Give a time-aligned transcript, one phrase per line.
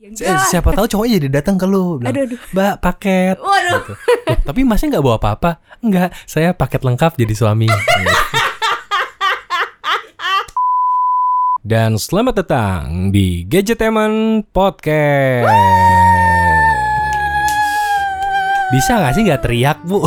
[0.00, 0.48] Ya enggak lah.
[0.48, 2.38] siapa tahu cowoknya jadi datang ke lu bilang, Aduh, aduh.
[2.56, 3.84] mbak paket Waduh.
[3.84, 3.92] Gitu.
[3.92, 5.50] "Loh, tapi masnya nggak bawa apa-apa
[5.84, 7.68] enggak saya paket lengkap jadi suami
[11.60, 15.99] dan selamat datang di Gadgeteman Podcast
[18.70, 20.06] bisa nggak sih nggak teriak bu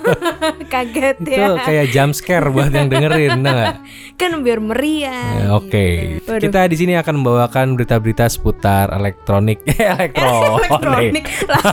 [0.72, 1.56] Kaget itu ya.
[1.56, 3.74] kayak jump scare buat yang dengerin nah nggak?
[4.20, 5.42] Kan biar meriah.
[5.42, 6.30] Ya, Oke, gitu.
[6.30, 6.42] Waduh.
[6.46, 9.58] kita di sini akan membawakan berita-berita seputar elektronik,
[9.98, 10.70] elektronik.
[10.70, 11.64] elektronik lah.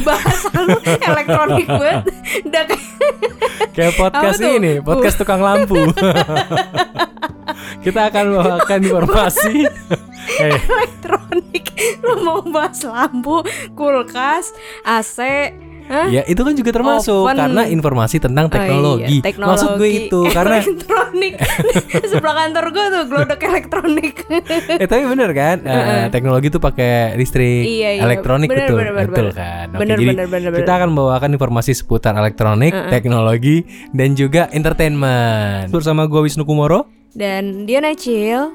[0.00, 2.02] Bahasa lu elektronik banget.
[3.76, 5.92] Kayak podcast ini, podcast tukang lampu.
[7.84, 9.68] kita akan membawakan informasi.
[10.42, 11.64] elektronik.
[12.00, 15.18] Lu mau bahas lampu, kulkas, AC,
[15.82, 16.06] Hah?
[16.08, 17.36] ya itu kan juga termasuk Oven.
[17.36, 19.18] karena informasi tentang Oh teknologi.
[19.18, 19.50] iya, teknologi.
[19.52, 21.32] Maksud gue itu karena elektronik.
[22.12, 24.14] Sebelah kantor gue tuh glodok elektronik.
[24.72, 28.00] eh tapi bener kan eh, teknologi tuh pakai listrik, Iya, iya.
[28.00, 29.36] elektronik Bener, betul, bener, bener, betul bener.
[29.36, 29.66] kan.
[29.68, 33.56] Oke, Bener, jadi bener, bener, kita akan membawakan informasi seputar elektronik, teknologi
[33.90, 35.68] dan juga entertainment.
[35.68, 37.01] Bersama gue Wisnu Kumoro.
[37.12, 38.52] Dan dia Nacil.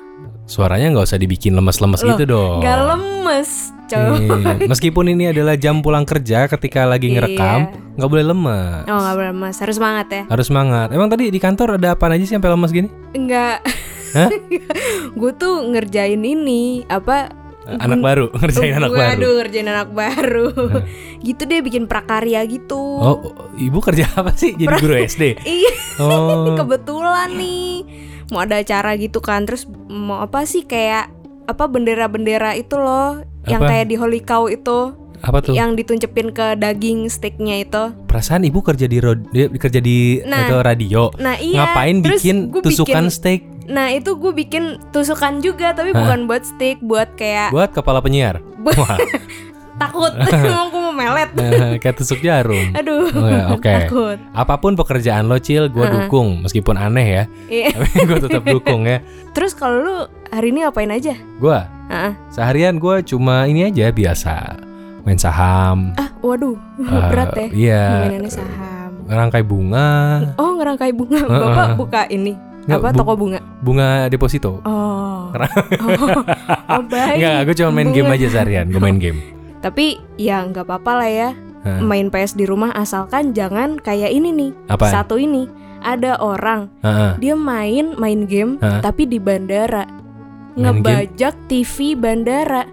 [0.48, 2.64] Suaranya nggak usah dibikin lemes-lemes gitu dong.
[2.64, 3.50] Gak lemes,
[3.86, 4.16] cow.
[4.16, 7.96] Iya, Meskipun ini adalah jam pulang kerja ketika lagi ngerekam, Iya.
[7.96, 8.84] nggak boleh lemes.
[8.88, 10.88] Oh gak boleh lemes, harus semangat ya Harus semangat.
[10.90, 12.90] Emang tadi di kantor ada apa aja sih sampai lemes gini?
[13.12, 13.60] Enggak
[14.16, 14.30] Hah?
[15.20, 17.28] Gue tuh ngerjain ini Apa
[17.68, 19.12] Anak baru, ngerjain anak baru.
[19.20, 20.48] Aduh ngerjain anak baru
[21.20, 23.20] Gitu deh bikin prakarya gitu Oh,
[23.54, 24.56] ibu kerja apa sih?
[24.56, 25.24] Jadi guru SD.
[25.60, 27.77] Iya Oh, kebetulan nih
[28.28, 31.08] Mau ada acara gitu kan Terus mau apa sih kayak
[31.46, 33.70] Apa bendera-bendera itu loh Yang Apa?
[33.70, 34.80] kayak di Holy Cow itu
[35.18, 35.52] apa tuh?
[35.52, 40.56] Yang dituncepin ke daging steaknya itu Perasaan ibu kerja di dia kerja di Nah, itu
[40.62, 41.10] radio.
[41.18, 45.90] Nah iya Ngapain terus bikin tusukan bikin- steak Nah itu gue bikin tusukan juga Tapi
[45.92, 48.46] bukan buat steak Buat kayak buat kepala penyiar?
[48.62, 49.00] Wah,
[49.78, 50.10] Takut
[50.44, 52.74] Emang gue mau melet eh, kayak tusuk jarum.
[52.74, 53.70] Aduh Oh, ya, Oke.
[53.70, 57.24] Takut Apa pun pekerjaan lo, Cil, gue dukung meskipun aneh ya.
[57.48, 57.68] Iya.
[57.78, 59.06] Tapi gue tetap dukung ya.
[59.32, 59.96] Terus kalau lu
[60.28, 61.14] hari ini ngapain aja?
[61.38, 62.14] Gua Heeh.
[62.28, 64.34] seharian gue cuma ini aja biasa
[65.02, 65.94] main saham.
[65.96, 67.48] Ah, waduh, eh, berat ya.
[67.48, 67.84] Iya.
[68.04, 68.92] Mainannya saham.
[69.08, 69.88] Rangkai bunga,
[70.36, 71.22] Oh, ngerangkai bunga.
[71.24, 72.36] Bapak buka ini.
[72.68, 73.40] Nggak, apa bu- toko bunga?
[73.62, 74.60] bunga deposito.
[74.60, 75.32] Oh.
[75.32, 76.24] oh,
[76.68, 77.16] oh, baik.
[77.16, 78.20] Enggak, gue cuma main game Bunga.
[78.20, 78.68] aja seharian.
[78.68, 79.37] Gue main game.
[79.62, 81.30] Tapi ya nggak apa-apa lah ya.
[81.66, 81.82] Hah.
[81.84, 84.52] Main PS di rumah asalkan jangan kayak ini nih.
[84.70, 84.94] Apaan?
[84.94, 85.50] Satu ini
[85.82, 87.12] ada orang Heeh.
[87.22, 88.82] dia main main game Hah?
[88.82, 89.86] tapi di bandara.
[90.58, 90.82] Main game?
[90.82, 92.66] Ngebajak TV bandara.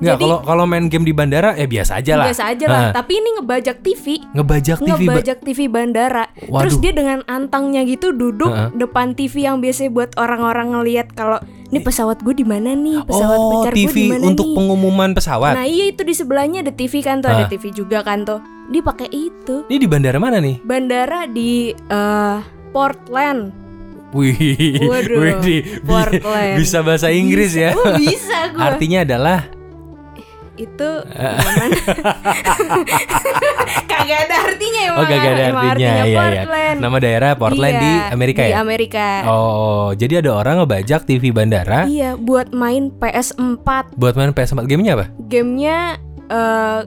[0.00, 2.26] Enggak, Jadi- kalau kalau main game di bandara ya biasa aja lah.
[2.26, 2.92] Biasa aja lah, Hah.
[2.96, 4.04] tapi ini ngebajak TV.
[4.32, 4.88] Ngebajak TV.
[4.88, 6.24] ba- ngebajak TV bandara.
[6.34, 6.80] Terus Waduh.
[6.80, 8.72] dia dengan antangnya gitu duduk Heeh.
[8.74, 11.36] depan TV yang biasanya buat orang-orang ngelihat kalau
[11.68, 14.56] ini pesawat gue di mana nih, pesawat oh, pacar gue di TV mana untuk nih.
[14.56, 15.52] pengumuman pesawat.
[15.52, 17.48] Nah iya itu di sebelahnya ada TV kan tuh, ada Hah.
[17.48, 18.40] TV juga kan tuh.
[18.66, 19.68] Dia pakai itu.
[19.68, 20.64] Ini di bandara mana nih?
[20.64, 22.36] Bandara di eh,
[22.72, 23.52] Portland.
[24.10, 24.34] Wih,
[24.82, 26.56] Waduh, wih, di- Portland.
[26.56, 27.70] bisa bahasa Inggris ya.
[27.72, 28.58] Oh, bisa gue.
[28.58, 29.46] Artinya adalah
[30.56, 31.66] itu mana?
[33.90, 34.98] kagak ada artinya emang.
[34.98, 36.18] Oh gak ada emang artinya iya, iya.
[36.18, 36.76] Portland.
[36.80, 39.06] Nama daerah Portland Iya, di Amerika di ya Amerika.
[39.26, 43.68] Oh jadi ada orang ngebajak TV bandara Iya, buat main PS4.
[43.94, 45.04] Buat main PS4 Gamenya apa?
[45.22, 45.76] Gamenya
[46.26, 46.80] eh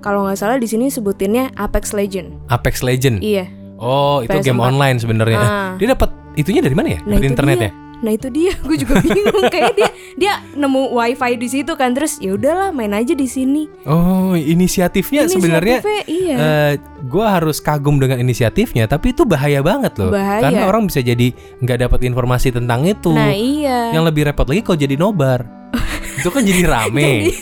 [0.00, 2.48] kalau nggak salah di sini sebutinnya Apex Legend.
[2.48, 3.44] Apex Legend Iya.
[3.76, 4.44] Oh itu PS4.
[4.44, 5.72] game online sebenarnya Ah.
[5.76, 6.98] Dia dapat itunya dari mana ya?
[7.02, 7.70] Nah dari itu internetnya?
[7.70, 7.82] dia.
[8.00, 9.46] Nah itu dia, gue juga bingung.
[9.52, 13.68] Kayak dia dia nemu wifi di situ kan, terus ya udahlah main aja di sini.
[13.84, 16.36] Oh inisiatifnya sebenarnya Inisiatifnya, iya.
[16.36, 16.72] eh
[17.04, 20.10] gue harus kagum dengan inisiatifnya, tapi itu bahaya banget loh.
[20.10, 20.42] Bahaya.
[20.48, 21.30] Karena orang bisa jadi
[21.62, 23.12] nggak dapat informasi tentang itu.
[23.12, 23.92] nah iya.
[23.94, 25.40] Yang lebih repot lagi kalau jadi nobar.
[26.18, 27.02] itu kan jadi rame.
[27.02, 27.32] Jadi,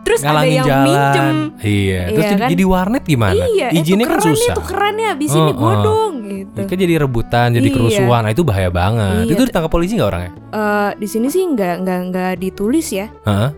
[0.00, 0.86] terus ada yang jalan.
[0.86, 1.36] minjem.
[1.60, 2.48] Iya, terus Iya jadi, kan?
[2.50, 3.44] jadi warnet gimana?
[3.46, 4.54] Iya, Izinnya eh, kan susah.
[4.56, 5.82] tukerannya abis ini Oh, gue oh.
[6.30, 6.60] Gitu.
[6.62, 7.74] Kan jadi rebutan, jadi Iya.
[7.74, 8.22] kerusuhan.
[8.22, 9.26] Nah, itu bahaya banget.
[9.26, 9.34] Iya.
[9.34, 10.32] Itu ditangkap polisi nggak orangnya?
[10.54, 13.10] Eh, di sini sih nggak nggak nggak ditulis ya.
[13.26, 13.50] Hah?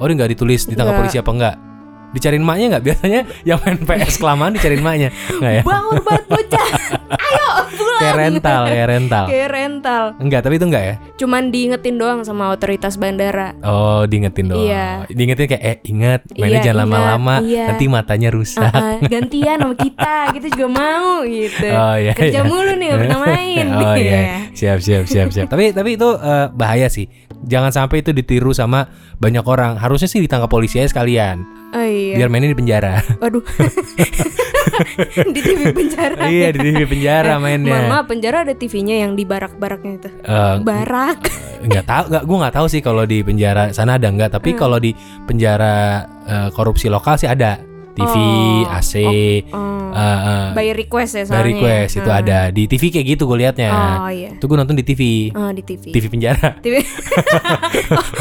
[0.00, 1.56] Oh, nggak ditulis ditangkap polisi apa enggak?
[2.14, 2.84] Dicariin maknya nggak?
[2.86, 5.10] Biasanya yang main PS kelamaan dicariin maknya.
[5.28, 5.62] Nggak ya?
[5.66, 6.68] Bangun banget bocah.
[7.24, 8.00] Ayo pulang.
[8.00, 9.24] Kayak rental, kayak rental.
[9.28, 10.04] Kayak rental.
[10.18, 10.94] Enggak, tapi itu enggak ya?
[11.18, 13.54] Cuman diingetin doang sama otoritas bandara.
[13.62, 14.64] Oh, diingetin doang.
[14.64, 15.06] Iya.
[15.10, 17.66] Diingetin kayak eh ingat mainnya Iya, jangan lama-lama, iya.
[17.70, 18.70] nanti matanya rusak.
[18.70, 21.68] Ah, ah, gantian sama kita, kita juga mau gitu.
[21.70, 22.12] Oh iya.
[22.14, 22.46] Kerja iya.
[22.46, 23.64] mulu nih, gak pernah main.
[23.78, 24.14] oh iya.
[24.14, 24.34] Iya.
[24.54, 25.46] Siap siap siap siap.
[25.50, 27.06] tapi tapi itu eh, bahaya sih.
[27.44, 29.76] Jangan sampai itu ditiru sama banyak orang.
[29.76, 32.16] Harusnya sih ditangkap polisi aja sekalian, Oh iya.
[32.16, 33.00] biar mainin di penjara.
[33.22, 33.44] Waduh.
[35.34, 36.26] di TV penjara.
[36.26, 37.80] iya di TV penjara Mohon mainnya.
[37.86, 40.08] maaf, penjara ada TV-nya yang di barak-baraknya itu.
[40.20, 41.20] Eh, Barak.
[41.64, 44.36] nggak tahu nggak gue nggak tahu sih kalau di penjara sana ada nggak Hmm.
[44.36, 44.92] tapi kalau di
[45.24, 45.74] penjara
[46.24, 47.56] eh, korupsi lokal sih ada
[47.94, 48.14] TV
[48.60, 48.92] Oh, AC
[49.48, 51.46] Oh, eh, eh, by request ya by soalnya.
[51.48, 52.20] request itu Hmm.
[52.20, 54.30] ada di TV kayak gitu gue liatnya Oh iya.
[54.30, 55.02] itu gue nonton di TV
[55.32, 55.90] Oh di TV.
[55.90, 56.82] TV penjara TV.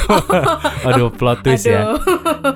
[0.87, 1.99] aduh plot twist ya Aduh.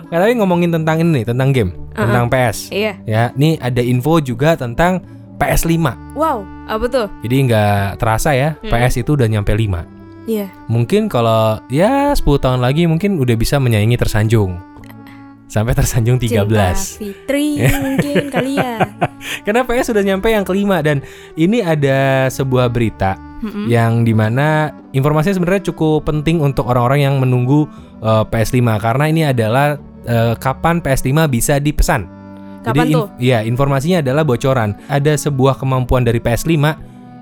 [0.08, 2.94] Nah, tapi ngomongin tentang ini tentang game tentang PS Iya.
[3.04, 5.02] ya ini ada info juga tentang
[5.38, 5.74] PS5
[6.14, 7.08] Wow, apa tuh?
[7.22, 7.66] jadi nggak
[7.98, 8.70] terasa ya Hmm.
[8.70, 9.98] PS itu udah nyampe 5
[10.28, 10.52] Iya.
[10.68, 14.60] Mungkin kalau ya 10 tahun lagi mungkin udah bisa menyaingi tersanjung.
[15.48, 16.44] Sampai tersanjung 13.
[16.44, 18.84] Cinta Fitri mungkin kali ya.
[19.48, 21.00] Karena PS sudah nyampe yang kelima dan
[21.40, 23.72] ini ada sebuah berita Mm-mm.
[23.72, 27.64] yang di mana informasinya sebenarnya cukup penting untuk orang-orang yang menunggu
[28.04, 32.12] eh, PS5 karena ini adalah eh, kapan PS5 bisa dipesan.
[32.68, 33.08] Kapan Jadi in- tuh?
[33.16, 34.76] Iya, informasinya adalah bocoran.
[34.92, 36.52] Ada sebuah kemampuan dari PS5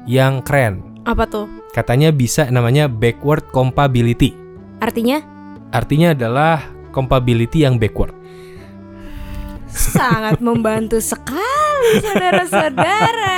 [0.09, 0.81] yang keren.
[1.05, 1.45] Apa tuh?
[1.77, 4.33] Katanya bisa namanya backward compatibility.
[4.81, 5.21] Artinya
[5.75, 6.63] Artinya adalah
[6.95, 8.14] compatibility yang backward.
[9.75, 13.35] Sangat membantu sekali saudara-saudara.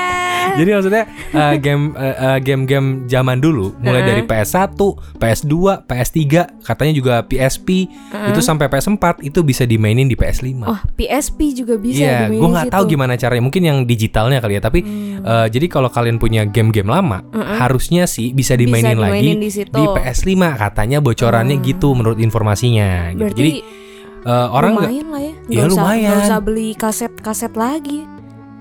[0.56, 1.04] Jadi maksudnya
[1.36, 4.74] uh, game uh, uh, game-game zaman dulu mulai dari PS1,
[5.18, 5.54] PS2,
[5.84, 6.18] PS3,
[6.64, 7.68] katanya juga PSP
[8.32, 10.64] itu sampai PS4 itu bisa dimainin di PS5.
[10.64, 13.44] Oh, PSP juga bisa Iya, dimainin gue nggak tahu gimana caranya.
[13.44, 14.62] Mungkin yang digitalnya kali ya.
[14.64, 15.20] Tapi Hmm.
[15.22, 17.22] uh, jadi kalau kalian punya game-game lama,
[17.60, 19.74] harusnya sih bisa dimainin, dimainin lagi di situ.
[19.74, 20.32] di PS5.
[20.56, 23.12] Katanya bocorannya gitu menurut informasinya.
[23.12, 23.34] gitu.
[23.36, 23.52] Jadi
[24.28, 25.34] uh, orang lumayan lah ya.
[25.34, 26.04] Iya, Nggak usah, lumayan.
[26.04, 28.00] nggak usah beli kaset-kaset lagi.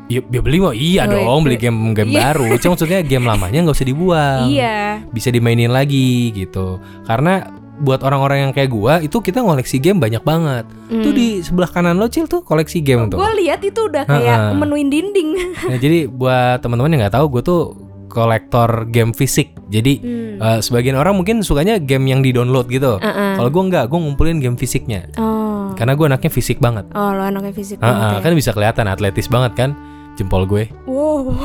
[0.06, 1.66] ya, ya beli mau iya Oh, dong beli iya.
[1.66, 2.20] game-game Iya.
[2.30, 2.46] baru.
[2.56, 4.40] Cuma maksudnya game lamanya nggak usah dibuang.
[4.48, 5.02] Iya.
[5.10, 6.78] bisa dimainin lagi gitu.
[7.02, 7.42] Karena
[7.76, 10.64] buat orang-orang yang kayak gua itu kita ngoleksi game banyak banget.
[10.88, 13.18] Tuh di sebelah kanan lo Cil tuh koleksi game tuh.
[13.18, 15.36] Gue lihat itu udah kayak menuin dinding.
[15.60, 17.62] Nah, jadi buat teman-teman yang nggak tahu gue tuh
[18.06, 19.50] kolektor game fisik.
[19.66, 20.36] Jadi Hmm.
[20.38, 22.96] eh, sebagian orang mungkin sukanya game yang di-download gitu.
[22.96, 23.34] Heeh.
[23.34, 25.06] Kalau gua nggak, gue ngumpulin game fisiknya.
[25.16, 25.70] Oh.
[25.72, 26.82] Karena gue anaknya fisik banget.
[26.90, 28.22] Oh, lo anaknya fisik Ah, ah, banget ya.
[28.22, 29.70] kan bisa kelihatan atletis banget kan
[30.14, 30.62] jempol gue.
[30.86, 31.34] Wow.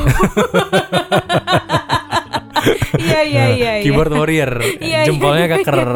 [2.93, 3.83] Iya iya iya iya.
[3.83, 4.51] Keyboard warrior.
[4.77, 4.99] Iya, iya.
[5.05, 5.79] Jempolnya keker.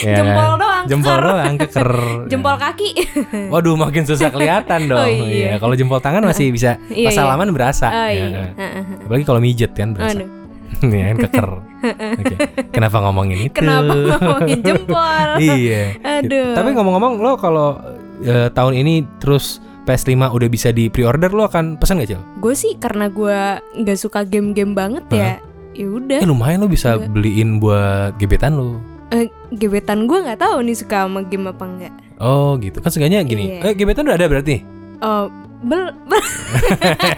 [0.00, 1.90] Ya Jempol doang, Jempol doang keker.
[2.26, 2.90] Jempol kaki.
[3.52, 4.96] Waduh makin susah kelihatan dong.
[4.96, 5.54] Oh, iya.
[5.54, 7.20] Iya, kalau jempol tangan masih bisa Iya, pas iya.
[7.20, 7.86] salaman berasa.
[7.88, 8.40] Oh Ya, iya.
[8.56, 8.68] ya.
[9.04, 10.20] Apalagi kalau mijet kan berasa.
[10.20, 10.28] Aduh.
[10.80, 11.48] Iya kan keker.
[12.16, 12.34] Oke.
[12.70, 13.56] Kenapa ngomongin itu?
[13.58, 15.28] Kenapa ngomongin jempol?
[15.36, 15.84] iya.
[16.00, 16.56] Aduh.
[16.56, 17.76] Tapi ngomong-ngomong lo kalau
[18.20, 22.22] eh, tahun ini terus PS5 udah bisa di pre-order lo akan pesan gak Cil?
[22.38, 23.38] gue sih karena gue
[23.76, 25.30] nggak suka game-game banget ya.
[25.74, 26.18] Ya udah.
[26.18, 27.10] Eh lumayan lo bisa Enggak.
[27.14, 28.78] beliin buat gebetan lo.
[29.10, 31.94] Eh, gebetan gue nggak tahu nih suka sama game apa enggak.
[32.20, 33.58] Oh gitu kan seenggaknya gini.
[33.58, 33.70] Iya.
[33.70, 34.62] Eh gebetan udah ada berarti?
[35.00, 36.28] Oh, bel, bel-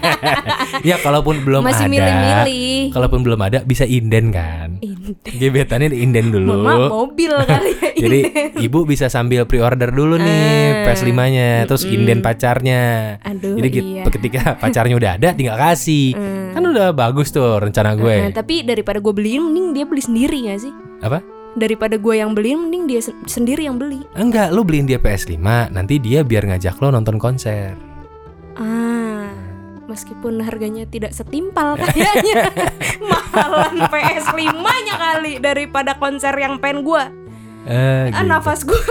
[0.89, 1.93] ya kalaupun belum masih ada.
[1.93, 2.81] milih-milih.
[2.91, 4.79] Kalaupun belum ada bisa inden kan.
[4.79, 6.61] Ini Gebetannya inden dulu.
[6.61, 7.91] Mama mobil kali ya.
[8.03, 8.21] Jadi
[8.61, 10.91] ibu bisa sambil pre-order dulu nih Ah.
[10.91, 11.95] PS5-nya, terus Mm-mm.
[11.97, 12.83] inden pacarnya.
[13.23, 14.03] Aduh, Jadi iya.
[14.05, 16.13] ketika pacarnya udah ada tinggal kasih.
[16.13, 16.51] Hmm.
[16.53, 18.17] Kan udah bagus tuh rencana Nah, gue.
[18.33, 20.73] tapi daripada gue beliin mending dia beli sendiri gak sih?
[21.01, 21.23] Apa?
[21.53, 24.01] Daripada gue yang beliin mending dia sen- sendiri yang beli.
[24.13, 25.37] Enggak, lu beliin dia PS5,
[25.69, 27.77] nanti dia biar ngajak lo nonton konser.
[29.93, 32.49] Meskipun harganya tidak setimpal kayaknya
[33.05, 37.05] mahalan PS5-nya kali daripada konser yang pen gue.
[37.63, 38.27] Eh, Ah, gitu.
[38.27, 38.75] nafas gue,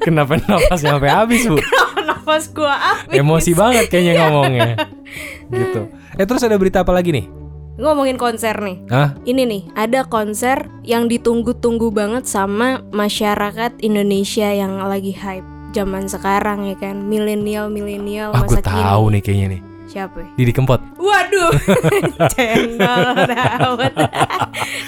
[0.00, 1.58] Kenapa nafasnya sampai habis, Bu?
[2.00, 3.12] nafas gue habis.
[3.12, 4.20] Emosi banget kayaknya Iya.
[4.22, 4.68] ngomongnya.
[5.52, 5.80] Gitu.
[6.14, 7.26] Eh, terus ada berita apa lagi nih?
[7.74, 8.80] Ngomongin konser nih.
[8.86, 9.18] Hah?
[9.22, 16.68] Ini nih, ada konser yang ditunggu-tunggu banget sama masyarakat Indonesia yang lagi hype zaman sekarang
[16.68, 17.00] ya kan.
[17.02, 18.80] Milenial, milenial Aku masa kini.
[18.80, 19.60] tahu nih kayaknya nih.
[19.92, 20.16] Siapa?
[20.18, 20.28] ya?
[20.34, 20.80] Didi Kempot.
[20.96, 21.52] Waduh,
[22.32, 23.12] cendol.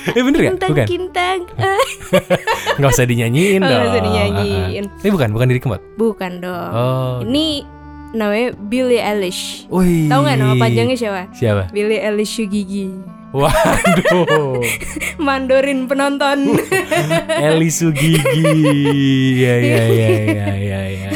[0.08, 0.52] Eh bener gak?
[0.56, 0.86] Kintang, Bukan?
[0.88, 1.38] kintang.
[2.80, 3.76] Nggak usah dinyanyiin Oh, dong.
[3.76, 4.84] nggak usah dinyanyiin.
[4.88, 5.80] Ini bukan, bukan Didi Kempot.
[5.94, 6.70] Bukan dong.
[6.72, 7.20] Oh.
[7.20, 7.68] Ini
[8.16, 9.68] namanya Billie Eilish.
[9.68, 10.08] Wih.
[10.08, 11.28] Tahu nggak nama panjangnya siapa?
[11.36, 11.68] Siapa?
[11.68, 12.88] Billie Eilish Gigi.
[13.34, 14.62] Waduh.
[15.26, 16.54] Mandorin penonton.
[17.28, 18.46] Eli Sugigi.
[19.36, 21.10] Ya ya ya ya ya ya.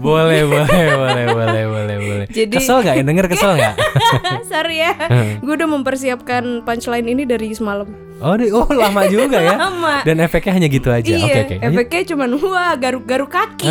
[0.00, 0.66] Boleh, boleh,
[0.96, 2.26] boleh, boleh, boleh, boleh.
[2.26, 2.94] Jadi- kesel nggak?
[2.96, 3.74] Yang denger kesel nggak?
[4.50, 4.92] Sorry ya.
[5.38, 7.84] Gue udah mempersiapkan punchline ini dari semalam.
[8.18, 9.56] Oh, di, oh lama juga ya.
[9.56, 10.00] Lama.
[10.02, 11.04] Dan efeknya hanya gitu aja.
[11.04, 11.54] iya, Oke, oke.
[11.54, 11.72] Lanjut.
[11.72, 13.68] efeknya cuman wah garuk-garuk kaki.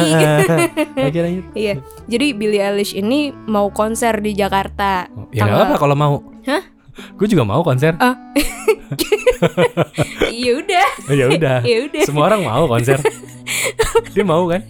[1.05, 1.45] Oke, lanjut.
[1.53, 1.74] iya.
[2.05, 5.05] Jadi Billie Eilish ini mau konser di Jakarta.
[5.29, 6.13] Ya nggak apa kalau mau.
[6.45, 6.65] Hah?
[7.15, 7.93] Gue juga mau konser.
[10.50, 11.57] Udah, Oh, ya udah.
[11.62, 12.03] ya udah.
[12.03, 12.98] Semua orang mau konser.
[14.12, 14.62] Dia mau kan?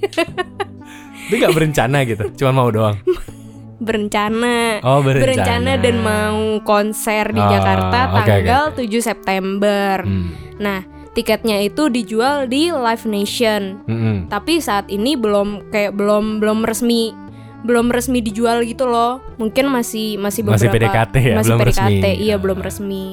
[1.29, 2.97] Dia gak berencana gitu, cuma mau doang.
[3.79, 4.83] Berencana.
[4.83, 5.23] Oh berencana.
[5.23, 8.83] Berencana dan mau konser di Oh, Jakarta tanggal oke.
[8.83, 10.03] 7 September.
[10.03, 10.35] Hmm.
[10.59, 13.79] Nah, tiketnya itu dijual di Live Nation.
[13.85, 14.27] Mm-mm.
[14.27, 17.15] Tapi saat ini belum kayak belum belum resmi
[17.59, 19.19] belum resmi dijual gitu loh.
[19.35, 22.11] Mungkin masih masih Masih beberapa PDKT ya, masih belum PDKT, resmi.
[22.17, 22.39] iya Ah.
[22.39, 23.05] belum resmi.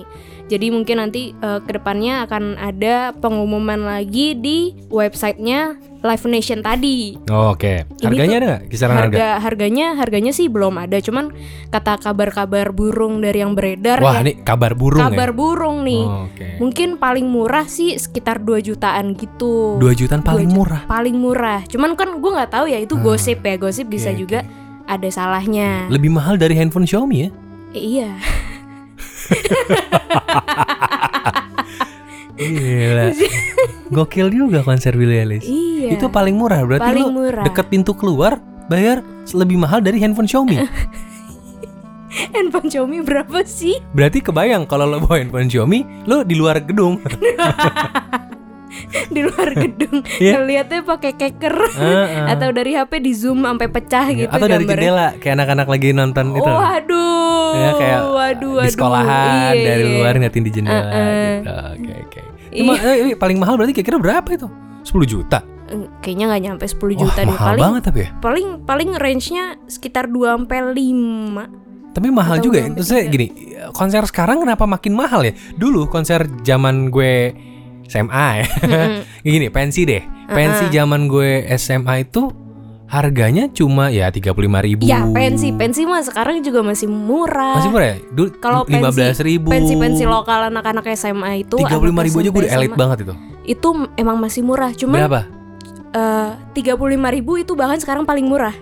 [0.47, 7.19] Jadi mungkin nanti eh, ke depannya akan ada pengumuman lagi di websitenya Live Nation tadi.
[7.27, 7.83] Oh, Oke.
[7.99, 8.63] Ini Harganya tuh ada nggak?
[8.71, 9.03] Kisaran harga?
[9.03, 11.35] Harga harganya harganya sih belum ada, cuman
[11.67, 14.23] kata kabar-kabar burung dari yang beredar Wah, ya.
[14.23, 15.35] ini kabar burung kabar ya?
[15.35, 16.05] burung nih.
[16.05, 16.47] Oh, Oke.
[16.57, 19.77] Mungkin paling murah sih sekitar 2 jutaan gitu.
[19.77, 20.81] 2 jutaan paling Dua ju- murah.
[20.87, 21.61] paling murah.
[21.67, 24.47] Cuman kan gue nggak tahu ya itu Ah, gosip ya, gosip bisa oke, juga
[24.87, 25.91] ada salahnya.
[25.91, 27.29] Lebih mahal dari handphone Xiaomi ya?
[27.73, 28.11] Eh, iya.
[32.37, 33.17] Gila.
[33.89, 35.47] Gokil juga konser Billie Eilish.
[35.49, 35.97] Iya.
[35.97, 37.45] Itu paling murah berarti Paling lu murah.
[37.47, 38.37] deket pintu keluar
[38.69, 39.01] bayar
[39.33, 40.59] lebih mahal dari handphone Xiaomi.
[42.37, 43.81] handphone Xiaomi berapa sih?
[43.97, 47.01] Berarti kebayang kalau lo bawa handphone Xiaomi, lo di luar gedung.
[49.15, 50.01] Di luar gedung.
[50.19, 50.33] Iya.
[50.37, 52.27] Ngeliatnya pakai keker Heeh.
[52.29, 54.83] atau dari HP di zoom sampai pecah gitu Atau dari gambarnya.
[54.87, 56.47] jendela kayak anak-anak lagi nonton itu.
[56.47, 57.53] Waduh.
[57.53, 59.95] Ya, kayak waduh, di sekolahan Iya, dari iya.
[59.95, 61.33] luar ngeliatin di jendela Heeh.
[61.37, 61.51] gitu.
[61.51, 62.21] Oke oke.
[62.47, 62.59] Iya.
[62.59, 64.49] Cuma, eh, ini paling mahal berarti kira-kira berapa itu?
[64.83, 65.39] 10 juta.
[65.67, 67.61] Eh, Kayaknya nggak nyampe 10 Wah, juta deh mahal paling.
[67.61, 68.09] banget tapi ya.
[68.17, 71.45] Paling paling range-nya sekitar 2 sampai 5.
[71.91, 72.69] Tapi mahal Atau juga ya.
[72.71, 73.09] tiga.
[73.09, 73.27] gini,
[73.73, 75.33] konser sekarang kenapa makin mahal ya?
[75.53, 77.33] Dulu konser zaman gue
[77.87, 78.47] SMA ya.
[79.27, 80.03] gini, pensi deh.
[80.27, 82.31] Pensi zaman gue SMA itu
[82.87, 84.31] harganya cuma ya 35.000
[84.63, 84.83] ribu.
[84.87, 87.59] Ya pensi, pensi mah sekarang juga masih murah.
[87.59, 87.99] Masih murah ya?
[88.15, 89.49] Dulu Kalau lima belas pensi, ribu.
[89.51, 93.15] pensi-pensi lokal anak-anak SMA itu Tiga puluh lima ribu aja gue udah elit banget itu.
[93.47, 95.23] Itu emang masih murah, cuman Berapa?
[96.53, 98.53] tiga puluh lima ribu itu bahkan sekarang paling murah.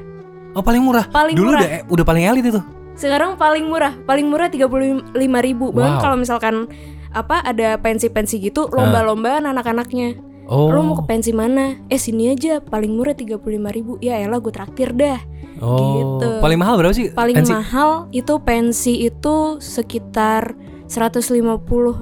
[0.55, 1.05] Oh paling murah.
[1.11, 1.61] Paling Dulu murah.
[1.61, 2.61] udah udah paling elit itu.
[2.95, 5.71] Sekarang paling murah, paling murah tiga puluh lima ribu.
[5.71, 6.03] Bahkan Wow.
[6.03, 6.55] kalau misalkan
[7.11, 10.19] apa ada pensi-pensi gitu, lomba-lombaan anak-anaknya.
[10.45, 10.69] Oh.
[10.69, 11.79] Lo mau ke pensi mana?
[11.89, 13.97] Eh sini aja, paling murah tiga puluh lima ribu.
[13.99, 15.19] Ya elah gue traktir dah.
[15.59, 15.79] oh.
[15.97, 16.29] gitu.
[16.39, 17.09] Paling mahal berapa sih?
[17.11, 17.55] Paling Pensi?
[17.55, 20.53] mahal itu pensi itu sekitar
[20.85, 21.41] 150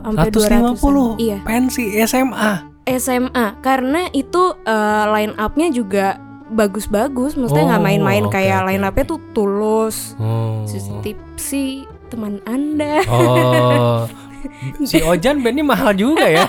[0.03, 0.75] sampai 150
[1.15, 1.23] 200.
[1.23, 1.39] Iya.
[1.47, 2.53] pensi SMA.
[2.83, 6.19] SMA karena itu eh, line up-nya juga
[6.53, 9.97] bagus-bagus, maksudnya nggak Oh, main-main oke, kayak oke, line up-nya tuh tulus.
[10.17, 10.63] Oh.
[10.65, 11.67] Si Tipsy
[12.07, 13.01] teman Anda.
[13.09, 14.05] Oh.
[14.89, 16.45] si Ojan bandnya mahal juga ya.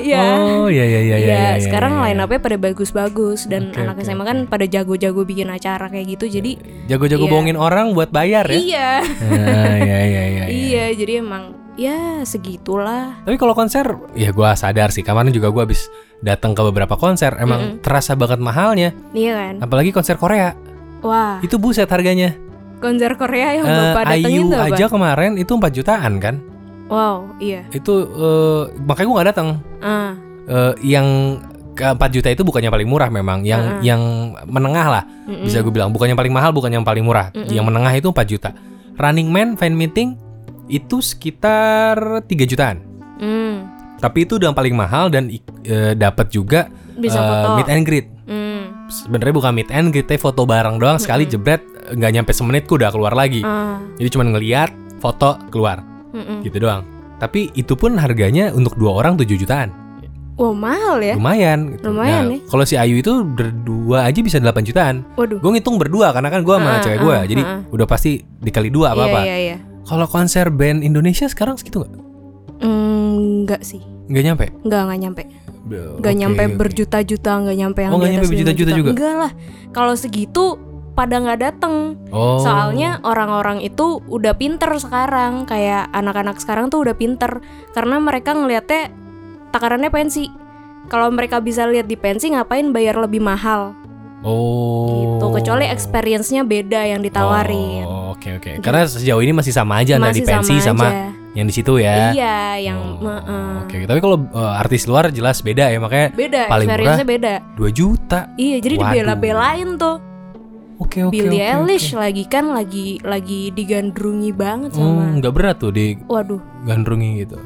[0.00, 0.20] Iya.
[0.36, 1.36] Oh iya iya iya Iya, iya.
[1.56, 2.02] iya, sekarang iya.
[2.08, 6.16] line up-nya pada bagus-bagus dan Oke, anak oke, SMA kan pada jago-jago bikin acara kayak
[6.16, 6.40] gitu.
[6.40, 6.56] Jadi
[6.88, 7.32] jago-jago Iya.
[7.32, 8.56] bohongin orang buat bayar ya.
[8.56, 8.90] iya.
[9.04, 10.44] Ah, iya iya iya.
[10.48, 13.20] Iya, jadi emang ya segitulah.
[13.24, 15.00] Tapi kalau konser, ya gua sadar sih.
[15.00, 15.88] Kemarin juga gua habis
[16.20, 18.92] datang ke beberapa konser, emang terasa banget mahalnya.
[19.10, 19.54] Iya kan?
[19.60, 20.52] Apalagi konser Korea,
[21.00, 22.36] Wah, itu buset harganya.
[22.76, 24.68] konser Korea yang Eh, Bapak datengin apa?
[24.68, 26.40] aja kemarin itu 4 jutaan kan?
[26.86, 27.68] Wow, iya.
[27.70, 29.48] Itu eh, makanya gua nggak datang.
[29.78, 30.12] Ah,
[30.42, 31.06] Eh, yang
[31.70, 33.82] ke 4 juta itu bukannya paling murah memang, yang Mm-mm.
[33.82, 34.02] yang
[34.44, 35.04] menengah lah.
[35.24, 35.46] mm-mm.
[35.46, 37.30] Bisa gue bilang bukan yang paling mahal, bukan yang paling murah.
[37.30, 37.46] Mm-mm.
[37.48, 38.50] Yang menengah itu 4 juta.
[38.96, 40.18] Running Man fan meeting
[40.66, 42.82] itu sekitar 3 jutaan.
[44.00, 45.28] Hmm, Tapi itu udah yang paling mahal dan
[45.62, 47.48] eh, dapat juga bisa foto.
[47.54, 48.06] meet and greet.
[48.24, 52.32] Hmm, Sebenarnya bukan meet and greet, tapi foto bareng doang sekali jebret eh, nggak nyampe
[52.32, 53.40] semenit ku udah keluar lagi.
[53.40, 56.40] ah, Jadi cuma ngeliat foto keluar mm-mm.
[56.40, 56.82] gitu doang.
[57.16, 59.68] Tapi itu pun harganya untuk dua orang 7 jutaan.
[60.34, 61.12] Wow, mahal ya?
[61.14, 61.76] Lumayan.
[61.76, 61.92] gitu.
[61.92, 62.40] Lumayan Nah, nih.
[62.48, 65.04] Kalau si Ayu itu berdua aja bisa 8 jutaan.
[65.14, 65.36] Waduh.
[65.36, 67.60] Gue ngitung berdua karena kan gue sama Ah, cewek gue, ah, jadi ah.
[67.68, 69.20] udah pasti dikali dua apa apa.
[69.20, 69.56] Iya, iya, iya.
[69.82, 71.92] Kalau konser band Indonesia sekarang segitu nggak?
[72.58, 73.82] Hmm, enggak sih.
[74.06, 74.44] Nggak nyampe.
[74.62, 75.22] Enggak, enggak nyampe.
[75.70, 76.54] Enggak Oke, nyampe oke.
[76.56, 78.78] berjuta-juta, enggak nyampe yang Oh, di nyampe 5 berjuta-juta juta.
[78.78, 78.90] juga?
[78.90, 79.32] Enggak lah.
[79.70, 80.44] Kalau segitu
[80.90, 81.74] pada nggak dateng.
[82.10, 82.42] Oh.
[82.42, 87.38] Soalnya orang-orang itu udah pinter sekarang, kayak anak-anak sekarang tuh udah pinter
[87.70, 88.90] karena mereka ngelihatnya
[89.48, 90.26] takarannya pensi.
[90.90, 93.78] Kalau mereka bisa lihat di pensi ngapain bayar lebih mahal
[94.20, 94.90] Oh.
[94.90, 95.26] gitu.
[95.32, 97.86] Kecuali experience-nya beda yang ditawarin.
[97.86, 98.50] Oh, oke oke.
[98.58, 101.14] Karena sejauh ini masih sama aja antara di Masih pensi sama, aja.
[101.30, 102.10] Yang di situ ya.
[102.10, 103.52] Iya, yang Oh, Heeh.
[103.62, 107.34] Oke, tapi kalau uh, artis luar jelas beda ya, makanya beda, Paling experience-nya beda.
[107.54, 108.18] 2 juta.
[108.34, 108.86] Iya, jadi Waduh.
[108.90, 109.96] dibela-belain tuh.
[110.80, 111.12] Oke oke.
[111.12, 112.00] Billie Eilish oke.
[112.00, 115.20] lagi kan lagi lagi digandrungi banget Hmm, sama.
[115.20, 115.70] nggak berat tuh
[116.08, 117.36] Waduh, digandrungi gitu.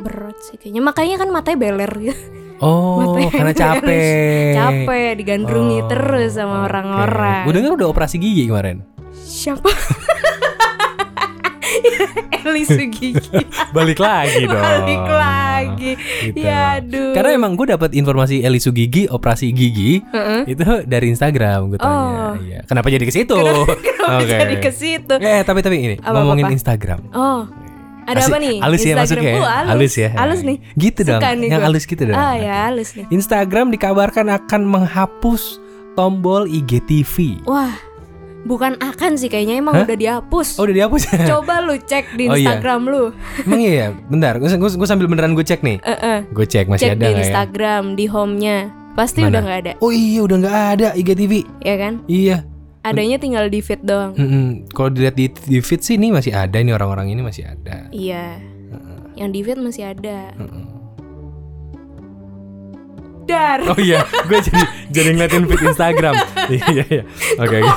[0.00, 0.82] berat sih kayaknya.
[0.84, 2.22] Makanya kan matanya beler gitu.
[2.62, 4.52] Oh, Matanya karena capek.
[4.54, 7.42] Capek digandrungi Oh, terus sama orang-orang.
[7.44, 8.86] Gue denger udah operasi gigi kemarin.
[9.10, 9.66] Siapa?
[12.44, 13.10] Eli Sugigi.
[13.76, 14.60] Balik lagi dong.
[14.60, 15.92] Balik lagi.
[16.22, 16.36] Gitu.
[16.38, 17.12] Ya aduh.
[17.12, 20.42] Karena emang gue dapat informasi Eli Sugigi operasi gigi Heeh.
[20.46, 21.90] itu dari Instagram gue tanya.
[21.90, 22.32] Oh.
[22.36, 22.60] Iya.
[22.64, 23.38] Kenapa jadi ke situ?
[23.80, 24.36] Kenapa Oke.
[24.36, 25.14] jadi ke situ?
[25.16, 26.52] Eh tapi tapi ini Apa, ngomongin apa?
[26.52, 27.00] Instagram.
[27.12, 27.48] Oh.
[28.04, 28.56] Ada Asik- apa nih?
[28.60, 29.40] halus ya masuknya ya?
[29.40, 29.68] Halus.
[29.72, 30.08] Halus ya?
[30.12, 30.56] Halus nih.
[30.76, 32.12] Gitu dong, Suka nih yang halus gitu dong.
[32.14, 33.06] Ah ya halus nih.
[33.08, 35.56] Instagram dikabarkan akan menghapus
[35.96, 37.40] tombol IGTV.
[37.48, 37.72] Wah,
[38.44, 39.84] bukan akan sih kayaknya emang Hah?
[39.84, 40.56] udah dihapus.
[40.56, 41.16] Oh udah dihapus ya?
[41.34, 42.54] Coba lu cek di Oh, iya.
[42.54, 43.04] Instagram lu.
[43.40, 43.88] Emang iya ya?
[44.06, 45.80] Bentar, gue, gue, sambil beneran gue cek nih.
[45.80, 46.18] Eh, eh.
[46.28, 47.18] Gue cek masih Cek ada di ya?
[47.20, 48.58] Instagram, di home-nya.
[48.94, 49.28] Pasti Mana?
[49.28, 51.32] udah nggak ada, Oh iya udah nggak ada IGTV.
[51.60, 52.04] ya kan?
[52.06, 52.46] Iya.
[52.80, 54.12] Adanya tinggal di feed doang.
[54.14, 54.68] Mm-mm.
[54.70, 57.88] Kalau dilihat di, di feed sih ini masih ada ini orang-orang ini masih ada.
[57.90, 58.38] Iya.
[59.14, 60.30] Yang di feed masih ada.
[60.36, 60.73] Mm-mm.
[63.24, 63.58] Dar.
[63.64, 66.14] Oh iya, gue jadi jadi ngeliatin feed Instagram.
[66.44, 67.02] Iya iya.
[67.40, 67.72] Oke oke.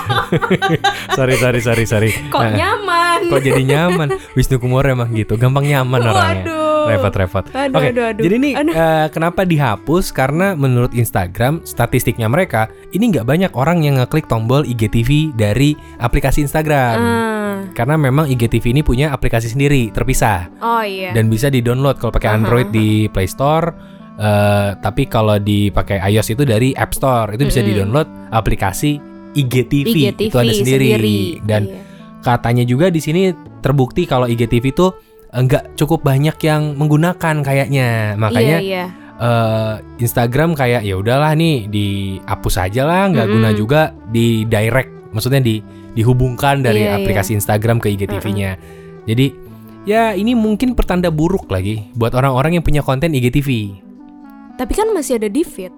[1.16, 2.12] sorry sorry sorry sorry.
[2.28, 3.20] Kok Nah, nyaman?
[3.32, 4.08] Kok jadi nyaman?
[4.36, 6.44] Wisnu Kumoro emang gitu, gampang nyaman orangnya.
[6.44, 6.86] Waduh.
[6.88, 7.46] Repot repot.
[7.48, 7.56] Oke.
[7.88, 8.24] aduh, aduh.
[8.24, 10.12] Jadi ini eh, kenapa dihapus?
[10.12, 16.44] Karena menurut Instagram statistiknya mereka ini nggak banyak orang yang ngeklik tombol IGTV dari aplikasi
[16.44, 16.98] Instagram.
[16.98, 17.56] Ah.
[17.72, 21.10] Karena memang IGTV ini punya aplikasi sendiri terpisah Oh iya.
[21.12, 23.97] dan bisa di-download kalau pakai Aha, Android di Play Store.
[24.18, 27.34] Eh, tapi kalau dipakai iOS itu dari App Store.
[27.34, 27.70] Itu bisa Mm-mm.
[27.72, 28.98] di-download aplikasi
[29.38, 30.90] IGTV, IGTV itu ada sendiri,
[31.46, 31.82] dan Iya.
[32.26, 33.30] katanya juga di sini
[33.62, 34.90] terbukti kalau IGTV itu
[35.30, 38.18] enggak cukup banyak yang menggunakan kayaknya.
[38.18, 38.86] Makanya iya, iya.
[39.22, 43.36] eh, Instagram kayak ya udahlah nih dihapus aja lah nggak Mm-mm.
[43.38, 45.14] guna juga di direct.
[45.14, 45.62] Maksudnya di
[45.98, 48.54] dihubungkan dari Iya, aplikasi Instagram ke IGTV-nya
[49.10, 49.34] jadi
[49.90, 53.82] ya ini mungkin pertanda buruk lagi buat orang-orang yang punya konten IGTV
[54.58, 55.72] Tapi kan masih ada di feed.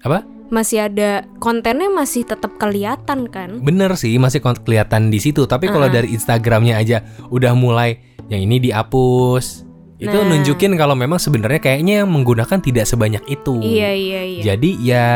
[0.00, 3.60] apa Masih ada kontennya masih tetap kelihatan kan?
[3.60, 5.94] bener sih masih kelihatan di situ tapi kalau Uh-uh.
[6.00, 9.68] dari Instagramnya aja udah mulai yang ini dihapus
[9.98, 10.24] itu Nah.
[10.24, 14.42] nunjukin kalau memang sebenarnya kayaknya yang menggunakan tidak sebanyak itu Iya iya iya.
[14.42, 15.06] jadi ya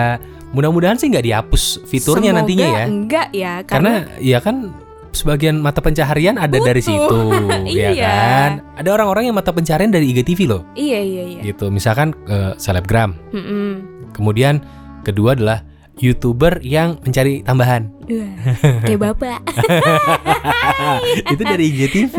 [0.53, 4.71] mudah-mudahan sih nggak dihapus fiturnya Semoga nantinya ya Enggak ya, karena ya kan
[5.15, 6.91] sebagian mata pencaharian ada dari Butuh.
[6.91, 7.19] situ
[7.79, 8.05] ya Iya.
[8.05, 11.41] kan ada orang-orang yang mata pencaharian dari IGTV loh iya iya iya.
[11.43, 13.71] gitu misalkan eh, selebgram Mm-mm.
[14.11, 14.61] kemudian
[15.01, 15.63] kedua adalah
[15.97, 18.37] youtuber yang mencari tambahan Wah,
[18.85, 19.41] Kayak bapak.
[21.33, 22.17] itu dari IGTV.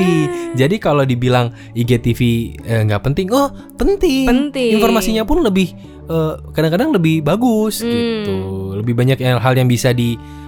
[0.55, 2.19] Jadi kalau dibilang IGTV
[2.59, 4.25] eh, nggak penting, oh penting.
[4.25, 4.71] Penting.
[4.73, 7.91] Informasinya pun lebih eh, kadang-kadang lebih bagus Hmm.
[7.91, 8.35] gitu.
[8.75, 9.93] Lebih banyak yang- hal yang bisa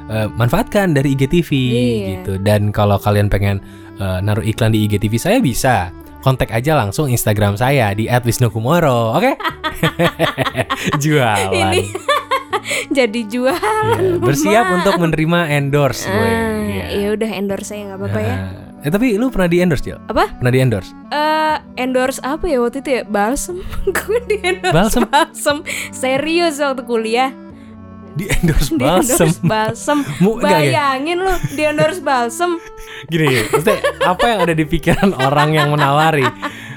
[0.08, 2.08] dimanfaatkan dari IGTV Iya.
[2.16, 2.34] gitu.
[2.40, 3.60] Dan kalau kalian pengen
[3.98, 5.90] eh, naruh iklan di IGTV saya bisa.
[6.18, 9.32] Kontak aja langsung Instagram saya di @wisnukumoro, oke?
[11.02, 11.54] Jualan.
[11.54, 11.82] Ini
[12.90, 13.56] Jadi jual.
[13.56, 16.20] Ya, bersiap untuk menerima endorse gue.
[16.20, 16.86] Ah, Iya.
[16.92, 18.36] ya udah endorse saya nggak apa-apa ya.
[18.36, 19.98] Nah, Eh tapi lu pernah di endorse Jil?
[20.06, 20.30] Apa?
[20.38, 20.92] Pernah di endorse?
[21.10, 23.02] Eh endorse apa ya waktu itu ya?
[23.04, 23.58] Balsem.
[23.98, 25.02] Gue di endorse Balsem?
[25.08, 25.58] balsem.
[25.90, 27.32] Serius waktu kuliah.
[28.18, 29.30] Di endorse Di balsem.
[29.30, 29.98] endorse balsem.
[30.44, 32.58] Bayangin lu di endorse balsem.
[33.06, 36.26] Gini, maksudnya apa yang ada di pikiran orang yang menawari?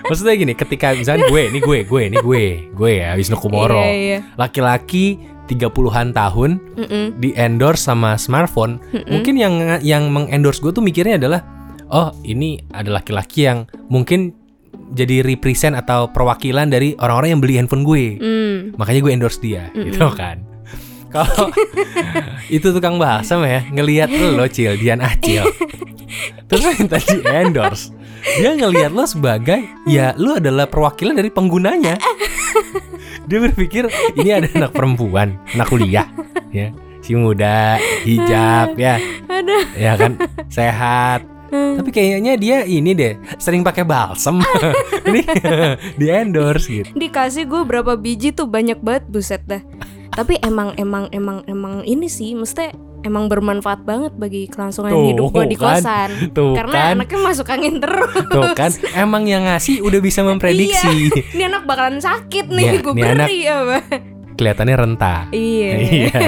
[0.04, 3.94] Maksudnya gini, ketika misalnya gue, ini gue, gue, ini gue, gue ya Wisnu Kumoro, Iya,
[3.94, 4.18] iya.
[4.34, 7.06] laki-laki 30-an tahun Mm-mm.
[7.16, 11.40] di endorse sama smartphone, mungkin yang yang mengendorse gue tuh mikirnya adalah,
[11.88, 14.34] oh ini ada laki-laki yang mungkin
[14.90, 18.18] jadi represent atau perwakilan dari orang-orang yang beli handphone gue.
[18.18, 18.74] Mm.
[18.74, 20.42] makanya gue endorse dia gitu kan
[21.10, 21.50] kalau
[22.56, 25.44] itu tukang bahasa ya ngelihat lo cil Dian Acil
[26.50, 27.94] terus minta di endorse.
[28.20, 31.96] Dia ngelihat lo sebagai ya lo adalah perwakilan dari penggunanya.
[33.30, 33.86] Dia berpikir
[34.18, 36.06] ini ada anak perempuan anak kuliah
[36.52, 36.74] ya.
[37.00, 39.00] Si muda hijab ya.
[39.78, 40.20] Ya kan
[40.52, 41.24] sehat.
[41.50, 44.38] Tapi kayaknya dia ini deh sering pakai balsem.
[45.10, 45.26] Ini
[45.98, 46.94] di endorse gitu.
[46.94, 49.58] Dikasih gue berapa biji tuh banyak banget buset dah.
[50.10, 52.70] Tapi emang emang emang emang ini sih mesti
[53.00, 55.80] emang bermanfaat banget bagi kelangsungan Tuh, hidup gue di kan.
[55.80, 56.10] kosan.
[56.36, 56.94] Tuh, Karena kan.
[56.98, 58.12] anaknya masuk angin terus.
[58.28, 61.08] Tuh kan emang yang ngasih udah bisa memprediksi.
[61.08, 61.22] Iya.
[61.32, 63.78] Ini anak bakalan sakit nih, Nih, gue nih anak- beri apa.
[64.30, 65.14] Kelihatannya renta.
[65.30, 65.70] Iya.
[65.90, 66.24] Iya.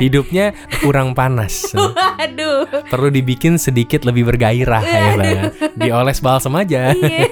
[0.00, 0.46] Hidupnya
[0.80, 1.72] kurang panas.
[2.18, 2.88] Waduh.
[2.88, 5.40] Perlu dibikin sedikit lebih bergairah ya Bang.
[5.76, 6.92] Dioles balsam aja.
[6.92, 7.28] Iya.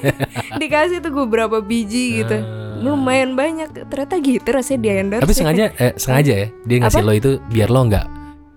[0.56, 2.36] Dikasih tuh gue berapa biji gitu.
[2.82, 3.68] Lumayan banyak.
[3.88, 5.22] Ternyata gitu rasanya di endorse.
[5.24, 7.08] Tapi sengaja eh, sengaja ya dia ngasih Apa?
[7.08, 8.06] lo itu biar lo nggak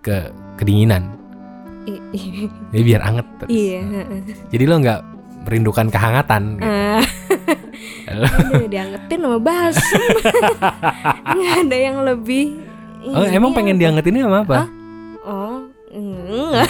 [0.01, 0.17] ke
[0.57, 1.03] kedinginan.
[2.73, 3.25] Jadi biar anget.
[3.39, 3.49] terus.
[3.53, 3.81] Iya.
[3.85, 4.21] heeh.
[4.49, 4.99] Jadi lo nggak
[5.45, 6.41] merindukan kehangatan.
[6.57, 6.65] gitu.
[6.65, 7.03] Ah.
[8.05, 10.01] Aduh, diangetin sama balsam.
[11.35, 12.61] Nggak ada yang lebih.
[13.05, 13.81] Oh, ini emang pengen apa?
[13.85, 14.59] diangetinnya sama apa?
[15.25, 15.57] Oh,
[15.93, 16.69] enggak.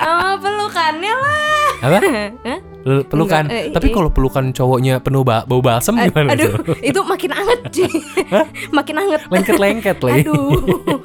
[0.00, 1.68] Sama pelukannya lah.
[1.84, 1.98] Apa?
[2.44, 2.60] Hah?
[2.80, 3.44] Lu- Pelukan.
[3.44, 3.92] Enggak, eh, Tapi eh.
[3.92, 6.76] kalau pelukan cowoknya penuh ba- bau balsam A- gimana Aduh, tuh?
[6.88, 7.92] itu makin anget cuy.
[8.78, 9.20] makin anget.
[9.26, 10.20] Lengket-lengket lagi.
[10.22, 10.48] Aduh.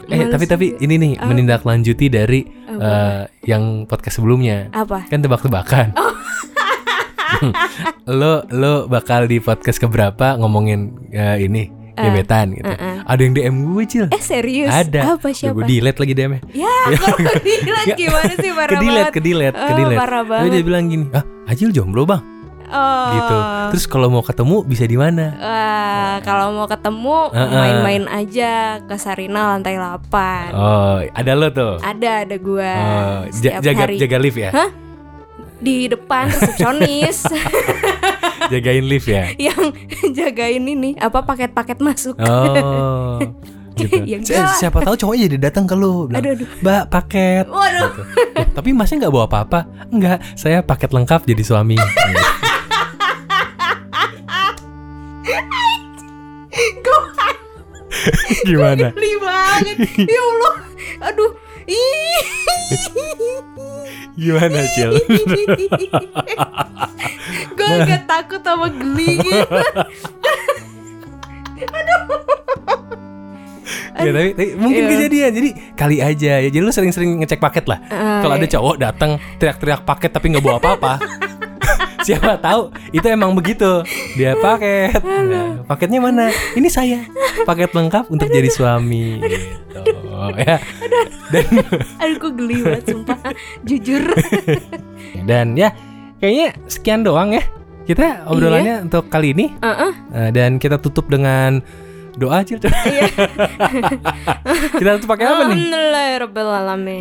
[0.06, 0.32] eh, males.
[0.32, 1.28] tapi tapi ini nih Apa?
[1.28, 2.80] menindaklanjuti dari Apa?
[2.80, 4.72] eh, yang podcast sebelumnya.
[4.72, 5.04] apa?
[5.06, 5.92] Kan tebak-tebakan.
[5.96, 6.14] Oh.
[8.08, 12.68] lo lo bakal di podcast keberapa ngomongin eh, ini gebetan gitu.
[12.68, 12.95] uh-uh.
[13.06, 14.06] Ada yang DM gue cil.
[14.10, 14.68] Eh serius?
[14.68, 15.14] Ada.
[15.14, 15.54] Apa siapa?
[15.54, 16.42] Gue delete lagi DM-nya.
[16.52, 19.14] Ya, kalau delete gimana sih parah Kedilet, banget.
[19.14, 19.96] kedilet, Oh, kedilet.
[19.96, 20.64] parah Tapi dia banget.
[20.64, 22.22] bilang gini, ah Acil jomblo bang,
[22.66, 23.08] Oh.
[23.14, 23.38] gitu.
[23.70, 25.38] Terus kalau mau ketemu bisa di mana?
[25.38, 30.50] Wah, kalau mau ketemu main-main aja ke Sarina lantai 8.
[30.52, 31.78] Oh, ada lo tuh.
[31.78, 34.70] Ada ada gua Oh, jaga hari jaga lift ya, Hah?
[35.56, 37.22] di depan resepsionis
[38.52, 39.32] jagain lift ya.
[39.52, 39.74] yang
[40.14, 42.16] jagain ini apa paket-paket masuk.
[42.20, 43.20] Oh,
[43.80, 44.04] gitu.
[44.08, 44.56] Ya enggak.
[44.56, 46.48] siapa tahu cowoknya jadi datang ke lu, bilang, Aduh, aduh.
[46.64, 47.46] Mbak paket.
[47.52, 47.90] Waduh.
[47.92, 48.02] Gitu.
[48.02, 49.60] Loh, tapi masnya nggak bawa apa-apa?
[49.92, 51.78] Enggak, saya paket lengkap jadi suami.
[58.46, 58.94] Gimana?
[58.94, 59.76] Geli banget.
[60.06, 60.56] Ya Allah.
[61.10, 61.32] Aduh.
[61.66, 62.22] Ih.
[64.16, 64.92] Gimana, Cil?
[67.56, 69.40] Gue agak takut sama geli gitu.
[73.96, 74.92] ya, tapi, tapi mungkin Iya.
[74.92, 75.32] kejadian.
[75.34, 76.48] Jadi kali aja ya.
[76.48, 77.80] Jadi lu sering-sering ngecek paket lah.
[77.88, 78.54] Ah, Kalau ada iya.
[78.56, 80.94] cowok datang teriak-teriak paket tapi nggak bawa apa-apa.
[82.06, 83.82] Siapa tahu itu emang begitu.
[84.14, 85.02] Dia paket.
[85.02, 86.30] Nah, paketnya mana?
[86.54, 87.02] Ini saya.
[87.50, 89.82] Paket lengkap untuk jadi suami gitu.
[90.38, 90.58] Ya.
[91.34, 91.46] Dan
[92.00, 93.20] Aduh gue geli banget sumpah.
[93.66, 94.04] Jujur.
[95.30, 95.74] dan ya
[96.22, 97.44] kayaknya sekian doang ya.
[97.86, 99.94] Kita obrolannya untuk kali ini Heeh.
[100.10, 101.62] Eh, dan kita tutup dengan
[102.18, 102.56] doa aja.
[102.58, 103.10] Iya.
[104.82, 105.58] kita tutup pakai apa nih?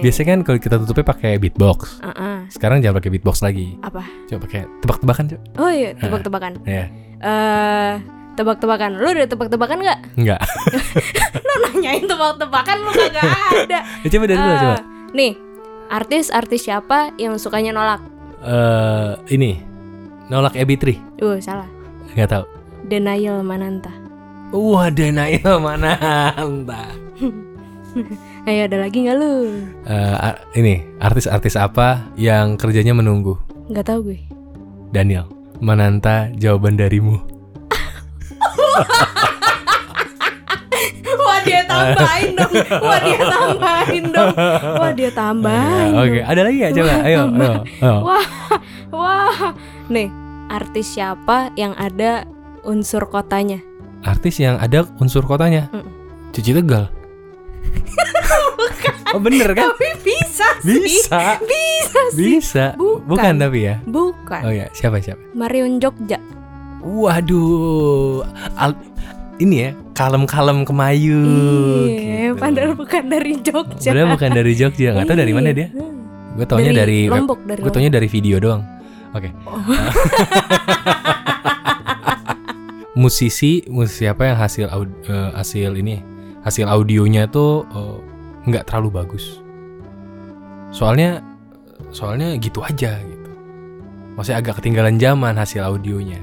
[0.04, 2.02] Biasanya kan kalau kita tutupnya pakai beatbox.
[2.50, 3.76] Sekarang jangan pakai beatbox lagi.
[3.80, 4.02] Apa?
[4.28, 5.40] Coba pakai tebak-tebakan, Cok.
[5.61, 6.52] Oh iya, tebak-tebakan.
[6.64, 6.88] Ya.
[7.20, 7.92] Eh,
[8.35, 8.90] tebak-tebakan.
[8.98, 9.98] Lu udah tebak-tebakan nggak?
[10.18, 10.40] Enggak.
[11.46, 13.78] Lu nanyain tebak-tebakan lu kagak ada.
[13.85, 14.76] ya, coba dari dulu Eh, coba.
[15.14, 15.33] Nih,
[15.88, 18.00] artis-artis siapa yang sukanya nolak?
[18.44, 19.57] Eh, ini
[20.28, 20.98] nolak Ebitri.
[21.22, 21.68] Uh, salah.
[22.12, 22.44] Enggak tahu.
[22.85, 23.92] Denial Mananta.
[24.54, 25.96] Wah, Denial mana?
[28.44, 29.35] Ayo ada lagi nggak lu?
[29.83, 33.40] Eh, a- ini artis-artis apa yang kerjanya menunggu?
[33.66, 34.20] Nggak tahu gue.
[34.90, 35.24] Daniel.
[35.59, 37.16] Mananta jawaban darimu.
[41.16, 42.52] Wah dia tambahin dong.
[42.83, 44.33] Wah dia tambahin dong.
[44.76, 45.90] Wah dia tambahin.
[45.90, 46.28] Ya, Oke, dong.
[46.28, 46.85] ada lagi ya coba?
[46.85, 47.94] Wah, Ayo, ayo, ayo.
[48.02, 48.24] Wah,
[48.90, 49.38] wah.
[49.88, 50.09] Nih,
[50.48, 52.28] artis siapa yang ada
[52.62, 53.64] unsur kotanya?
[54.02, 55.72] Artis yang ada unsur kotanya.
[55.72, 55.88] Mm.
[56.30, 56.92] Cici Tegal.
[59.12, 59.72] oh bener kan?
[59.72, 60.79] Tapi bisa sih.
[60.85, 61.38] Bisa.
[61.40, 62.38] Bisa sih.
[62.38, 62.64] Bisa.
[63.05, 63.35] Bukan.
[63.37, 63.79] tapi ya.
[63.85, 64.40] Bukan.
[64.42, 65.20] Oh ya, siapa siapa?
[65.33, 66.18] Marion Jogja.
[66.85, 68.24] Waduh.
[68.55, 68.77] Al-
[69.37, 71.20] ini ya, kalem-kalem kemayu.
[71.90, 72.38] Iya, gitu.
[72.38, 73.90] padahal bukan dari Jogja.
[73.90, 75.68] Padahal bukan dari Jogja, nggak tahu dari mana dia.
[75.70, 75.87] Iya.
[76.35, 78.62] Gue taunya dari, web- Lombok dari gue taunya dari video doang.
[79.14, 79.31] Oke.
[82.94, 86.03] musisi, musisi apa yang hasil aud- eh, hasil ini
[86.42, 87.96] hasil audionya tuh eh,
[88.44, 89.40] nggak terlalu bagus.
[90.70, 91.22] Soalnya
[91.90, 93.30] soalnya gitu aja gitu.
[94.14, 96.18] Masih agak ketinggalan zaman hasil audionya.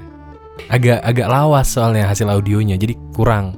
[0.68, 3.58] Agak agak lawas soalnya hasil audionya, jadi kurang.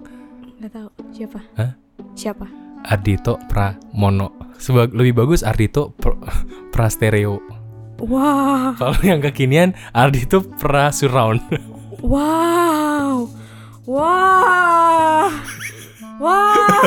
[0.62, 1.40] Gak tahu siapa.
[1.60, 1.72] Hah?
[2.14, 2.46] Siapa?
[2.84, 4.32] Ardito Pramono.
[4.56, 6.20] Sebab lebih bagus Ardito Pr-
[6.72, 7.42] Prastereo.
[8.04, 11.40] Wah, Kalau yang kekinian Ardito Pra Surround.
[12.04, 13.28] wow,
[16.18, 16.82] wah,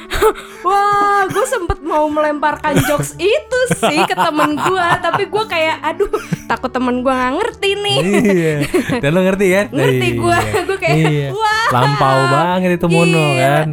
[0.66, 1.20] wah.
[1.26, 6.10] Gue sempet mau melemparkan jokes itu sih ke temen gue, tapi gue kayak, aduh,
[6.46, 7.98] takut temen gue nggak ngerti nih.
[8.00, 8.54] iya.
[8.98, 9.66] Dan lo ngerti kan?
[9.70, 10.16] Ngerti Iya.
[10.16, 11.28] gue, gue kayak, Iya.
[11.30, 13.42] wah, Lampau banget itu mono Iya.
[13.42, 13.66] kan.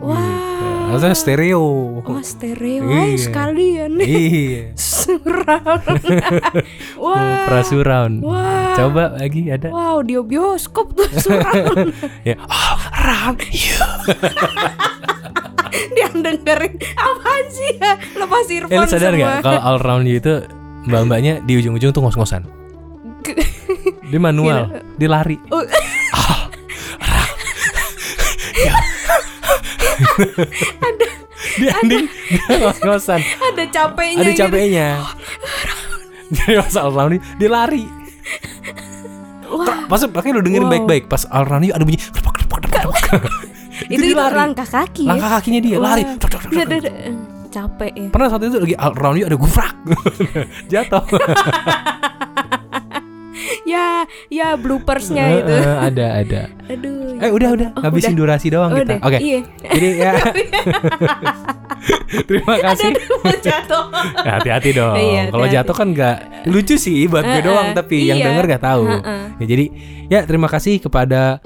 [0.00, 0.53] Wah.
[0.94, 1.64] Maksudnya stereo.
[1.98, 3.18] oh stereo, Iya.
[3.18, 4.06] Sekalian nih.
[4.06, 4.62] iya.
[5.04, 5.84] Surround.
[7.04, 8.22] Wah, Pra surround.
[8.22, 8.72] Wah.
[8.72, 9.68] Coba lagi ada.
[9.68, 11.92] wow, audio bioskop tuh surround.
[12.22, 12.40] Ya.
[12.40, 13.34] Oh, ram.
[13.44, 13.84] Iya.
[15.90, 17.92] Dia dengerin apaan sih ya?
[18.14, 19.18] Lepas Eh, earphone lu sadar semua.
[19.18, 20.34] nggak kalau all round you itu
[20.84, 22.46] mbak-mbaknya di ujung-ujung tuh ngos-ngosan.
[24.04, 25.36] Dia manual, dia lari.
[29.94, 30.92] Oh.
[31.54, 33.20] dia ending dia ngos-ngosan.
[33.20, 34.40] ada capeknya Ada gitu.
[34.42, 34.88] capeknya.
[36.30, 37.84] Jadi pas all round dia lari.
[39.44, 40.72] Wah, Pas pakai lu dengerin Wow.
[40.72, 41.04] baik-baik.
[41.06, 42.00] Pas all round ada bunyi
[43.84, 44.34] itu, itu lari.
[44.34, 45.10] langkah kaki ya.
[45.10, 45.84] Langkah kakinya dia Wah.
[45.92, 46.02] lari.
[47.50, 48.08] Capek ya.
[48.10, 49.74] Pernah saat itu lagi all round ada gufrak.
[50.72, 51.04] Jatuh.
[53.64, 53.86] ya,
[54.28, 55.54] ya bloopersnya Eh, itu.
[55.54, 56.40] eh, ada ada.
[56.64, 57.18] Aduh.
[57.18, 58.20] Eh udah udah Oh, habisin udah.
[58.20, 58.94] durasi doang Oh, kita.
[59.00, 59.18] Oke.
[59.18, 59.40] Iya.
[59.66, 60.12] Jadi ya
[62.28, 62.90] terima kasih.
[63.40, 63.84] Jatuh.
[64.24, 64.96] Ya, hati-hati dong.
[64.96, 68.26] Iya, Kalau jatuh kan nggak lucu sih buat gue Eh, doang, tapi yang iya.
[68.26, 68.82] denger nggak tahu.
[68.86, 69.24] Eh, eh.
[69.34, 69.64] Ya, jadi
[70.06, 71.40] ya terima kasih kepada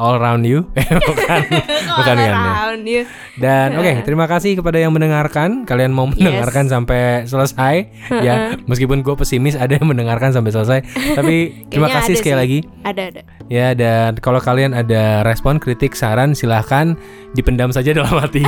[0.00, 0.64] all around you.
[0.80, 1.40] Eh, bukan,
[2.00, 2.32] bukan All ya.
[2.32, 3.04] around you.
[3.36, 5.62] Dan oke, terima kasih kepada yang mendengarkan.
[5.62, 7.74] Kalian mau mendengarkan sampai selesai,
[8.26, 8.56] ya.
[8.64, 10.78] Meskipun gue pesimis, ada yang mendengarkan sampai selesai.
[11.12, 12.40] Tapi terima kasih sekali sih.
[12.40, 12.58] lagi.
[12.82, 13.20] Ada ada.
[13.50, 16.94] Ya, dan kalau kalian ada respon, kritik, saran, silahkan
[17.32, 18.46] dipendam saja dalam hati.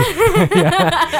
[0.54, 0.70] Ya,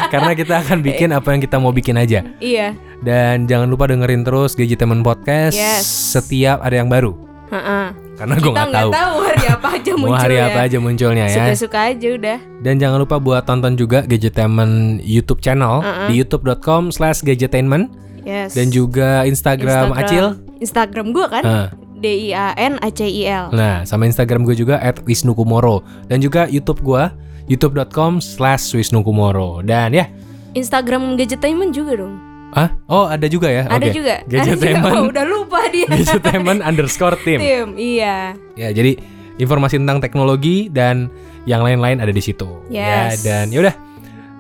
[0.09, 2.23] Karena kita akan bikin apa yang kita mau bikin aja.
[2.39, 2.79] Iya.
[3.03, 5.83] Dan jangan lupa dengerin terus Gadgetemen Podcast Yes.
[6.15, 7.32] setiap ada yang baru.
[7.53, 7.87] Heeh.
[8.17, 10.23] Karena gue nggak tahu tahu hari apa aja mau munculnya.
[10.23, 11.37] hari apa aja munculnya ya.
[11.37, 12.39] Suka-suka aja udah.
[12.65, 18.55] Dan jangan lupa buat tonton juga Gadgetainment YouTube channel di youtube.com slash gadgetainment Yes.
[18.55, 20.39] dan juga Instagram, Acil.
[20.63, 21.43] Instagram gua kan.
[21.43, 21.69] Ah.
[21.99, 23.51] D I A N A C I L.
[23.51, 27.03] Nah, sama Instagram gue juga at wisnukumoro dan juga YouTube gue
[27.47, 30.07] youtube.com slash wisnukumoro dan ya
[30.55, 32.32] Instagram Gadgetainment juga dong.
[32.53, 33.97] Ah oh ada juga ya Ada Oke.
[33.97, 34.15] juga.
[34.25, 35.89] Gadgetainment Oh, udah lupa dia.
[35.89, 38.37] Gadgetainment underscore team Tim, iya.
[38.53, 39.01] ya jadi
[39.37, 41.09] informasi tentang teknologi dan
[41.43, 43.25] yang lain-lain ada di situ ya Yes.
[43.25, 43.73] dan yaudah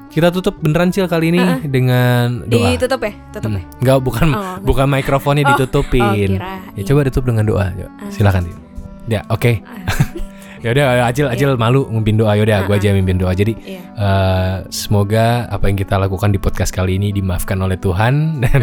[0.08, 3.16] kita tutup beneran cil kali ini dengan doa Ditutup ya?
[3.32, 3.64] Tutup ya?
[3.64, 3.80] Hmm.
[3.80, 4.56] Enggak, bukan Oh.
[4.60, 6.04] bukan mikrofonnya Oh, ditutupin.
[6.04, 6.68] oh, kirain.
[6.76, 7.72] ya coba ditutup dengan doa.
[7.72, 8.44] Yuk, silakan.
[8.44, 8.58] Yuk.
[9.08, 9.64] Ya, oke.
[10.62, 12.32] ya udah Acil Acil malu mimpin doa.
[12.32, 13.34] Yaudah, gua aja mimpin doa.
[13.34, 13.82] Jadi Iya.
[13.92, 18.60] eh, semoga apa yang kita lakukan di podcast kali ini dimaafkan oleh Tuhan dan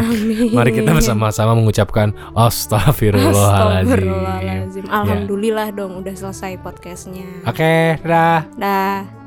[0.50, 4.10] mari kita bersama-sama mengucapkan astagfirullahaladzim.
[4.10, 4.84] Astagfirullahaladzim.
[4.88, 7.28] Alhamdulillah dong udah selesai podcastnya.
[7.44, 8.42] Oke, dah.
[8.56, 9.19] Dah.